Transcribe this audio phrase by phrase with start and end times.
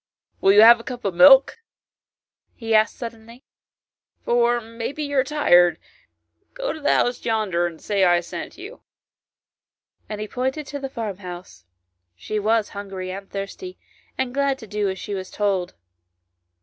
[0.41, 1.59] "Will you have a cup of milk?"
[2.55, 3.43] he asked suddenly,"
[4.25, 5.77] for maybe you are tired;
[6.55, 8.81] go to the house yonder, and say I sent you;"
[10.09, 11.65] and he pointed to the farm house.
[12.15, 13.77] She was hungry and thirsty,
[14.17, 15.75] and glad to do as she was told.